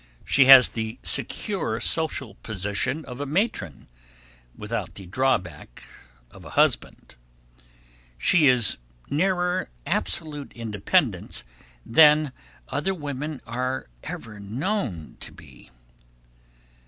[0.25, 3.87] She has the secure social position of a matron
[4.57, 5.83] without the drawback
[6.31, 7.13] of a husband.
[8.17, 8.77] She is
[9.11, 11.43] nearer absolute independence
[11.85, 12.31] than
[12.69, 15.69] other women are ever known to be.